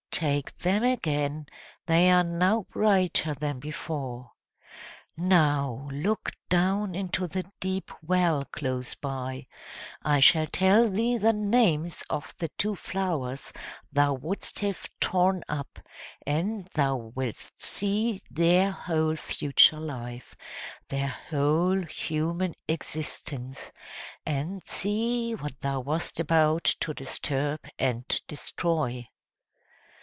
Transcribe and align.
Take 0.21 0.55
them 0.59 0.83
again, 0.83 1.47
they 1.87 2.11
are 2.11 2.23
now 2.23 2.67
brighter 2.69 3.33
than 3.33 3.59
before; 3.59 4.31
now 5.17 5.89
look 5.91 6.31
down 6.47 6.93
into 6.93 7.25
the 7.25 7.43
deep 7.59 7.89
well 8.03 8.45
close 8.45 8.93
by; 8.93 9.47
I 10.03 10.19
shall 10.19 10.45
tell 10.45 10.89
thee 10.91 11.17
the 11.17 11.33
names 11.33 12.03
of 12.07 12.35
the 12.37 12.49
two 12.49 12.75
flowers 12.75 13.51
thou 13.91 14.13
wouldst 14.13 14.59
have 14.59 14.87
torn 14.99 15.43
up, 15.49 15.79
and 16.27 16.65
thou 16.75 16.97
wilt 16.97 17.49
see 17.57 18.21
their 18.29 18.69
whole 18.69 19.15
future 19.15 19.79
life 19.79 20.35
their 20.89 21.07
whole 21.07 21.81
human 21.83 22.53
existence: 22.67 23.71
and 24.23 24.61
see 24.67 25.33
what 25.33 25.59
thou 25.61 25.79
wast 25.79 26.19
about 26.19 26.65
to 26.81 26.93
disturb 26.93 27.61
and 27.79 28.21
destroy." 28.27 29.07